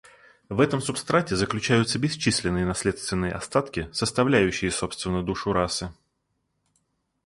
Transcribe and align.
В 0.49 0.61
этом 0.61 0.81
субстрате 0.81 1.35
заключаются 1.35 1.99
бесчисленные 1.99 2.65
наследственные 2.65 3.33
остатки, 3.33 3.87
составляющие 3.93 4.71
собственно 4.71 5.21
душу 5.21 5.53
расы. 5.53 5.93